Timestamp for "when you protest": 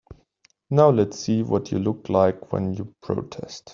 2.51-3.69